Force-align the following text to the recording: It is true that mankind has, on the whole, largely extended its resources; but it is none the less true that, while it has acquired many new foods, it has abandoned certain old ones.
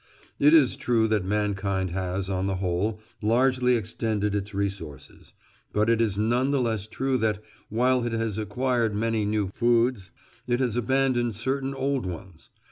It 0.39 0.55
is 0.55 0.77
true 0.77 1.07
that 1.09 1.23
mankind 1.25 1.91
has, 1.91 2.27
on 2.27 2.47
the 2.47 2.55
whole, 2.55 2.99
largely 3.21 3.75
extended 3.75 4.33
its 4.33 4.51
resources; 4.51 5.35
but 5.73 5.91
it 5.91 6.01
is 6.01 6.17
none 6.17 6.49
the 6.49 6.59
less 6.59 6.87
true 6.87 7.19
that, 7.19 7.37
while 7.69 8.03
it 8.03 8.11
has 8.13 8.39
acquired 8.39 8.95
many 8.95 9.25
new 9.25 9.49
foods, 9.49 10.09
it 10.47 10.59
has 10.59 10.75
abandoned 10.75 11.35
certain 11.35 11.75
old 11.75 12.07
ones. 12.07 12.49